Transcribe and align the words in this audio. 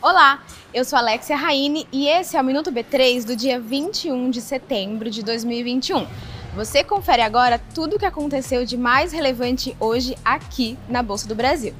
Olá, 0.00 0.42
eu 0.72 0.84
sou 0.84 0.98
Alexia 0.98 1.36
Raine 1.36 1.86
e 1.92 2.08
esse 2.08 2.34
é 2.36 2.40
o 2.40 2.44
Minuto 2.44 2.72
B3 2.72 3.24
do 3.24 3.36
dia 3.36 3.60
21 3.60 4.30
de 4.30 4.40
setembro 4.40 5.10
de 5.10 5.22
2021. 5.22 6.06
Você 6.54 6.82
confere 6.82 7.20
agora 7.20 7.60
tudo 7.74 7.96
o 7.96 7.98
que 7.98 8.06
aconteceu 8.06 8.64
de 8.64 8.76
mais 8.76 9.12
relevante 9.12 9.76
hoje 9.78 10.16
aqui 10.24 10.78
na 10.88 11.02
Bolsa 11.02 11.28
do 11.28 11.34
Brasil. 11.34 11.74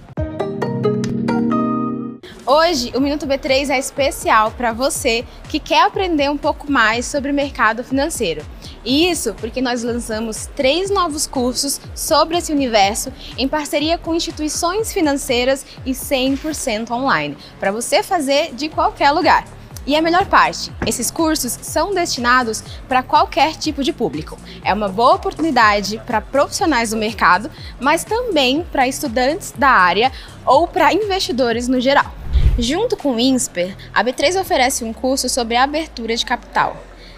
Hoje, 2.46 2.92
o 2.94 3.00
Minuto 3.00 3.26
B3 3.26 3.70
é 3.70 3.78
especial 3.78 4.50
para 4.50 4.70
você 4.70 5.24
que 5.48 5.58
quer 5.58 5.80
aprender 5.80 6.30
um 6.30 6.36
pouco 6.36 6.70
mais 6.70 7.06
sobre 7.06 7.30
o 7.30 7.34
mercado 7.34 7.82
financeiro. 7.82 8.44
E 8.84 9.10
isso 9.10 9.32
porque 9.40 9.62
nós 9.62 9.82
lançamos 9.82 10.46
três 10.54 10.90
novos 10.90 11.26
cursos 11.26 11.80
sobre 11.94 12.36
esse 12.36 12.52
universo 12.52 13.10
em 13.38 13.48
parceria 13.48 13.96
com 13.96 14.14
instituições 14.14 14.92
financeiras 14.92 15.64
e 15.86 15.92
100% 15.92 16.90
online, 16.90 17.34
para 17.58 17.72
você 17.72 18.02
fazer 18.02 18.52
de 18.54 18.68
qualquer 18.68 19.10
lugar. 19.12 19.46
E 19.86 19.96
a 19.96 20.02
melhor 20.02 20.26
parte, 20.26 20.70
esses 20.86 21.10
cursos 21.10 21.58
são 21.62 21.94
destinados 21.94 22.62
para 22.86 23.02
qualquer 23.02 23.56
tipo 23.56 23.82
de 23.82 23.92
público. 23.92 24.36
É 24.62 24.74
uma 24.74 24.90
boa 24.90 25.14
oportunidade 25.14 25.98
para 26.04 26.20
profissionais 26.20 26.90
do 26.90 26.96
mercado, 26.98 27.50
mas 27.80 28.04
também 28.04 28.62
para 28.70 28.86
estudantes 28.86 29.54
da 29.56 29.70
área 29.70 30.12
ou 30.44 30.68
para 30.68 30.92
investidores 30.92 31.68
no 31.68 31.80
geral. 31.80 32.23
Junto 32.56 32.96
com 32.96 33.16
o 33.16 33.18
INSPER, 33.18 33.76
a 33.92 34.04
B3 34.04 34.40
oferece 34.40 34.84
um 34.84 34.92
curso 34.92 35.28
sobre 35.28 35.56
abertura 35.56 36.14
de 36.14 36.24
capital. 36.24 36.76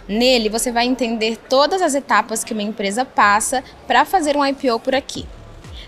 Nele, 0.09 0.49
você 0.49 0.73
vai 0.73 0.87
entender 0.87 1.37
todas 1.37 1.83
as 1.83 1.95
etapas 1.95 2.43
que 2.43 2.55
uma 2.55 2.63
empresa 2.63 3.05
passa 3.05 3.63
para 3.87 4.07
fazer 4.07 4.35
um 4.35 4.47
IPO 4.47 4.81
por 4.81 4.95
aqui. 4.95 5.27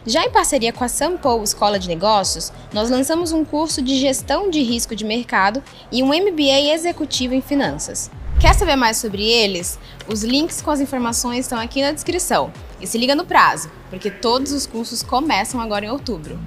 Já 0.07 0.23
em 0.23 0.31
parceria 0.31 0.71
com 0.71 0.85
a 0.85 0.89
Sampo 0.89 1.43
Escola 1.43 1.79
de 1.79 1.89
Negócios, 1.89 2.53
nós 2.75 2.91
lançamos 2.91 3.33
um 3.33 3.43
curso 3.43 3.81
de 3.81 3.99
gestão 3.99 4.51
de 4.51 4.63
risco 4.63 4.95
de 4.95 5.05
mercado 5.05 5.63
e 5.91 6.03
um 6.03 6.09
MBA 6.09 6.75
executivo 6.75 7.33
em 7.33 7.41
finanças. 7.41 8.11
Quer 8.39 8.55
saber 8.55 8.77
mais 8.77 8.99
sobre 8.99 9.23
eles? 9.23 9.79
Os 10.07 10.23
links 10.23 10.61
com 10.61 10.71
as 10.71 10.81
informações 10.81 11.41
estão 11.41 11.59
aqui 11.59 11.81
na 11.81 11.93
descrição. 11.93 12.53
E 12.81 12.87
se 12.87 12.99
liga 12.99 13.15
no 13.15 13.25
prazo, 13.25 13.71
porque 13.89 14.11
todos 14.11 14.53
os 14.53 14.67
cursos 14.67 15.03
começam 15.03 15.59
agora 15.59 15.87
em 15.87 15.91
outubro. 15.91 16.39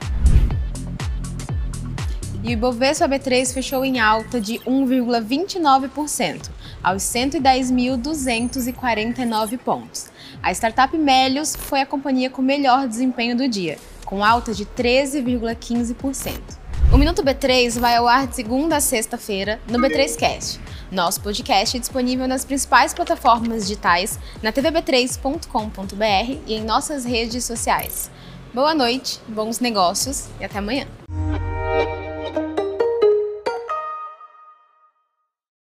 E 2.44 2.48
o 2.48 2.52
Ibovespa 2.52 3.08
B3 3.08 3.54
fechou 3.54 3.86
em 3.86 4.00
alta 4.00 4.42
de 4.42 4.56
1,29%, 4.60 6.50
aos 6.84 7.04
110.249 7.04 9.60
pontos. 9.60 10.08
A 10.42 10.52
startup 10.52 10.98
Melios 10.98 11.56
foi 11.56 11.82
a 11.82 11.86
companhia 11.86 12.32
com 12.32 12.42
melhor 12.42 12.88
desempenho 12.88 13.38
do 13.38 13.48
dia, 13.48 13.78
com 14.06 14.26
alta 14.26 14.56
de 14.56 14.66
13,15%. 14.66 16.40
O 16.92 16.98
Minuto 16.98 17.24
B3 17.24 17.80
vai 17.80 17.96
ao 17.96 18.08
ar 18.08 18.26
de 18.28 18.36
segunda 18.36 18.78
a 18.78 18.82
sexta-feira 18.82 19.62
no 19.70 19.78
B3Cast. 19.78 20.60
Nosso 20.92 21.22
podcast 21.22 21.78
é 21.78 21.80
disponível 21.80 22.28
nas 22.28 22.44
principais 22.44 22.92
plataformas 22.94 23.68
digitais, 23.68 24.20
na 24.42 24.52
tvb3.com.br 24.52 26.38
e 26.48 26.56
em 26.56 26.66
nossas 26.66 27.06
redes 27.06 27.46
sociais. 27.46 28.10
Boa 28.54 28.74
noite, 28.74 29.22
bons 29.28 29.62
negócios 29.62 30.28
e 30.40 30.44
até 30.44 30.58
amanhã. 30.58 30.88